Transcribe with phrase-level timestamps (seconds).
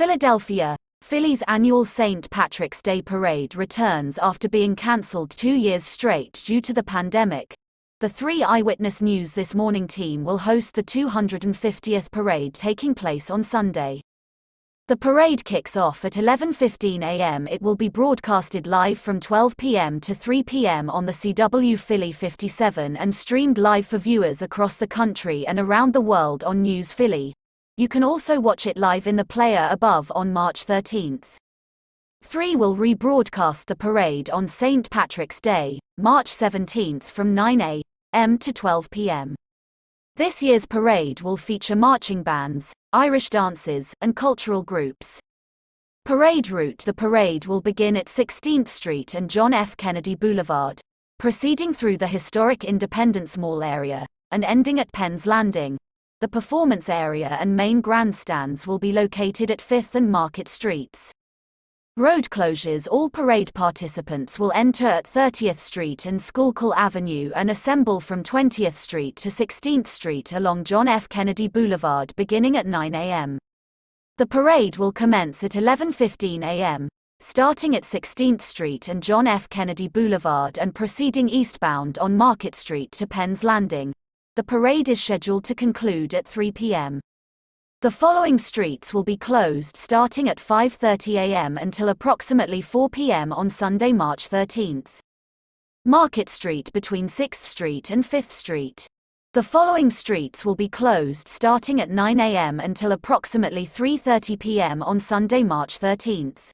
[0.00, 0.76] Philadelphia.
[1.02, 2.30] Philly's annual St.
[2.30, 7.52] Patrick's Day Parade returns after being cancelled two years straight due to the pandemic.
[8.00, 13.42] The three Eyewitness News This Morning team will host the 250th parade taking place on
[13.42, 14.00] Sunday.
[14.88, 17.46] The parade kicks off at 11:15 a.m.
[17.46, 20.00] It will be broadcasted live from 12 p.m.
[20.00, 20.88] to 3 p.m.
[20.88, 25.92] on the CW Philly 57 and streamed live for viewers across the country and around
[25.92, 27.34] the world on News Philly.
[27.80, 31.18] You can also watch it live in the player above on March 13.
[32.22, 34.90] 3 will rebroadcast the parade on St.
[34.90, 38.36] Patrick's Day, March 17 from 9 a.m.
[38.36, 39.34] to 12 p.m.
[40.16, 45.18] This year's parade will feature marching bands, Irish dances, and cultural groups.
[46.04, 49.74] Parade route The parade will begin at 16th Street and John F.
[49.78, 50.78] Kennedy Boulevard,
[51.18, 55.78] proceeding through the historic Independence Mall area, and ending at Penn's Landing.
[56.20, 61.14] The performance area and main grandstands will be located at 5th and Market Streets.
[61.96, 68.00] Road closures All parade participants will enter at 30th Street and Schuylkill Avenue and assemble
[68.00, 71.08] from 20th Street to 16th Street along John F.
[71.08, 73.38] Kennedy Boulevard beginning at 9 a.m.
[74.18, 79.48] The parade will commence at 11:15 a.m., starting at 16th Street and John F.
[79.48, 83.94] Kennedy Boulevard and proceeding eastbound on Market Street to Penn's Landing.
[84.36, 87.00] The parade is scheduled to conclude at 3 p.m.
[87.82, 91.58] The following streets will be closed starting at 5:30 a.m.
[91.58, 93.32] until approximately 4 p.m.
[93.32, 94.98] on Sunday, March 13th.
[95.84, 98.86] Market Street between 6th Street and 5th Street.
[99.32, 102.60] The following streets will be closed starting at 9 a.m.
[102.60, 104.82] until approximately 3:30 p.m.
[104.82, 106.50] on Sunday, March 13th.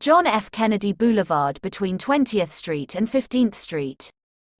[0.00, 0.50] John F.
[0.50, 4.10] Kennedy Boulevard between 20th Street and 15th Street.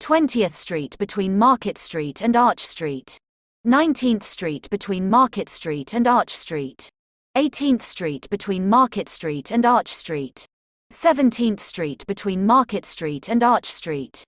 [0.03, 3.17] 20th Street between Market Street and Arch Street.
[3.65, 6.89] 19th Street between Market Street and Arch Street.
[7.37, 10.45] 18th Street between Market Street and Arch Street.
[10.93, 14.25] 17th Street between Market Street and Arch Street.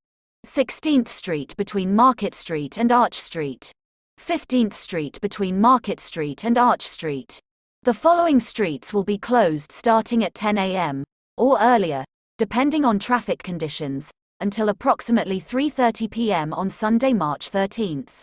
[0.46, 3.72] 16th Street between Market Street and Arch Street.
[4.20, 7.40] 15th Street between Market Street and Arch Street.
[7.82, 11.02] The following streets will be closed starting at 10 a.m.
[11.36, 12.04] or earlier,
[12.38, 16.52] depending on traffic conditions, until approximately 3:30 p.m.
[16.52, 18.22] on Sunday, March 13th.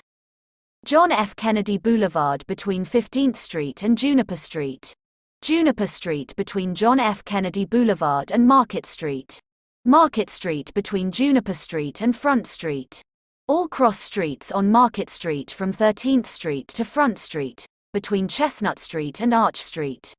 [0.84, 1.36] John F.
[1.36, 4.94] Kennedy Boulevard between 15th Street and Juniper Street.
[5.42, 7.24] Juniper Street between John F.
[7.24, 9.40] Kennedy Boulevard and Market Street.
[9.86, 13.02] Market Street between Juniper Street and Front Street.
[13.48, 19.22] All cross streets on Market Street from 13th Street to Front Street, between Chestnut Street
[19.22, 20.14] and Arch Street.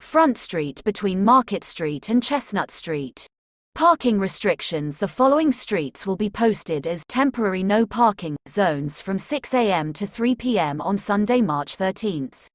[0.00, 3.26] Front Street between Market Street and Chestnut Street.
[3.76, 9.52] Parking restrictions The following streets will be posted as temporary no parking zones from 6
[9.52, 9.92] a.m.
[9.92, 10.80] to 3 p.m.
[10.80, 12.46] on Sunday, March 13th.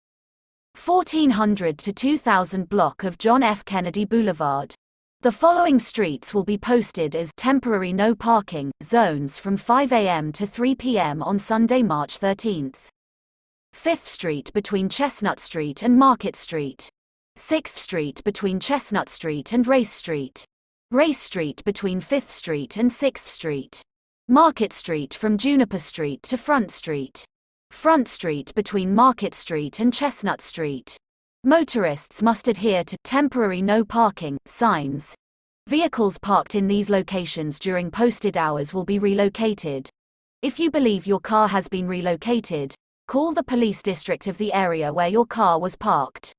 [0.84, 3.64] 1400 to 2000 block of John F.
[3.66, 4.74] Kennedy Boulevard.
[5.22, 10.32] The following streets will be posted as temporary no parking zones from 5 a.m.
[10.32, 11.22] to 3 p.m.
[11.22, 12.88] on Sunday, March 13th.
[13.76, 16.90] 5th Street between Chestnut Street and Market Street.
[17.38, 20.48] 6th Street between Chestnut Street and Race Street.
[20.92, 23.82] Race Street between 5th Street and 6th Street.
[24.28, 27.24] Market Street from Juniper Street to Front Street.
[27.70, 30.98] Front Street between Market Street and Chestnut Street.
[31.46, 35.16] Motorists must adhere to temporary no parking signs.
[35.70, 39.90] Vehicles parked in these locations during posted hours will be relocated.
[40.42, 42.76] If you believe your car has been relocated,
[43.08, 46.34] call the police district of the area where your car was parked.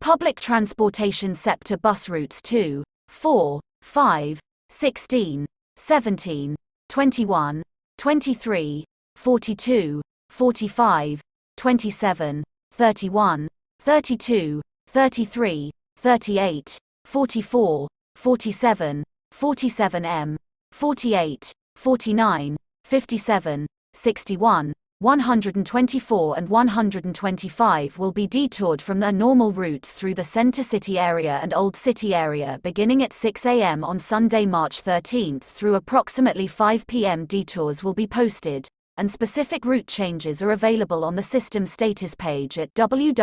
[0.00, 5.46] Public transportation SEPTA bus routes 2, 4, 5, 16,
[5.76, 6.56] 17,
[6.88, 7.62] 21,
[7.98, 8.84] 23,
[9.16, 11.20] 42, 45,
[11.56, 13.48] 27, 31,
[13.80, 20.36] 32, 33, 38, 44, 47, 47M,
[20.72, 30.14] 48, 49, 57, 61, 124 and 125 will be detoured from their normal routes through
[30.14, 33.84] the Center City area and Old City area beginning at 6 a.m.
[33.84, 37.26] on Sunday, March 13 through approximately 5 p.m.
[37.26, 38.66] Detours will be posted,
[38.96, 43.22] and specific route changes are available on the system status page at www.septa.org.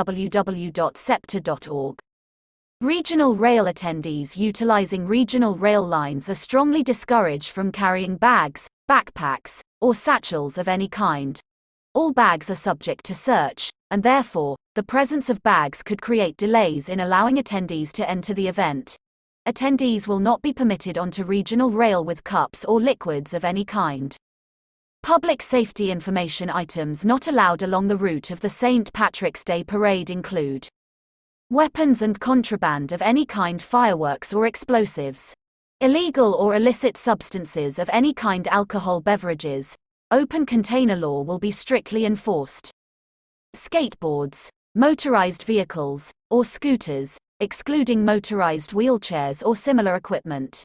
[2.81, 9.96] Regional rail attendees utilizing regional rail lines are strongly discouraged from carrying bags, backpacks, or
[9.96, 11.42] satchels of any kind.
[11.95, 16.90] All bags are subject to search, and therefore, the presence of bags could create delays
[16.90, 18.98] in allowing attendees to enter the event.
[19.48, 24.18] Attendees will not be permitted onto regional rail with cups or liquids of any kind.
[25.04, 28.92] Public safety information items not allowed along the route of the St.
[28.94, 30.68] Patrick's Day parade include
[31.51, 35.34] weapons and contraband of any kind, fireworks or explosives,
[35.81, 39.75] illegal or illicit substances of any kind, alcohol beverages,
[40.13, 42.69] open container law will be strictly enforced.
[43.56, 50.63] Skateboards, motorized vehicles, or scooters, excluding motorized wheelchairs or similar equipment.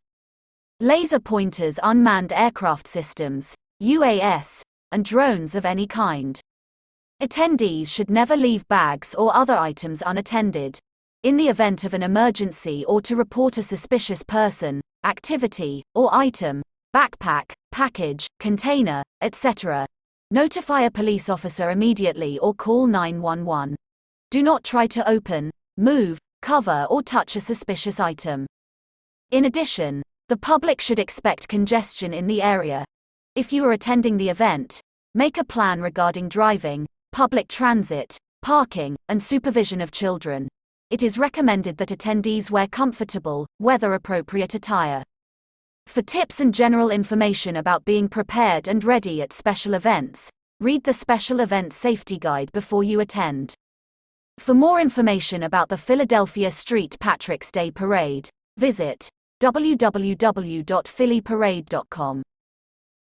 [0.80, 4.60] Laser pointers, unmanned aircraft systems, UAS,
[4.92, 6.38] and drones of any kind.
[7.22, 10.78] Attendees should never leave bags or other items unattended.
[11.22, 16.60] In the event of an emergency or to report a suspicious person, activity, or item,
[16.94, 19.86] backpack, package, container, etc.,
[20.30, 23.76] notify a police officer immediately or call 911.
[24.30, 28.46] Do not try to open, move, cover, or touch a suspicious item.
[29.30, 32.84] In addition, the public should expect congestion in the area.
[33.34, 34.80] If you are attending the event,
[35.14, 40.48] make a plan regarding driving, public transit, parking, and supervision of children.
[40.90, 45.02] It is recommended that attendees wear comfortable, weather appropriate attire.
[45.88, 50.28] For tips and general information about being prepared and ready at special events,
[50.60, 53.54] read the Special Event Safety Guide before you attend.
[54.38, 59.08] For more information about the Philadelphia Street Patrick's Day Parade, visit
[59.40, 62.22] www.phillyparade.com.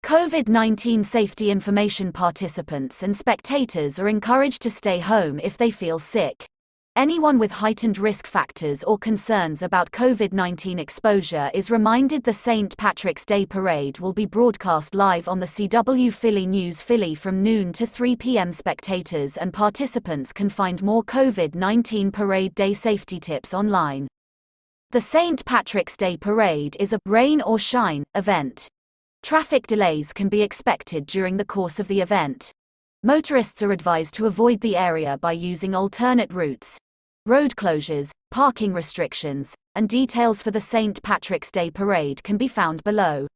[0.04, 5.98] COVID 19 safety information participants and spectators are encouraged to stay home if they feel
[5.98, 6.44] sick.
[6.96, 12.76] Anyone with heightened risk factors or concerns about COVID 19 exposure is reminded the St.
[12.76, 17.72] Patrick's Day Parade will be broadcast live on the CW Philly News Philly from noon
[17.72, 18.52] to 3 p.m.
[18.52, 24.06] Spectators and participants can find more COVID 19 Parade Day safety tips online.
[24.92, 25.44] The St.
[25.44, 28.68] Patrick's Day Parade is a rain or shine event.
[29.24, 32.52] Traffic delays can be expected during the course of the event.
[33.02, 36.78] Motorists are advised to avoid the area by using alternate routes.
[37.26, 41.02] Road closures, parking restrictions, and details for the St.
[41.02, 43.26] Patrick's Day Parade can be found below.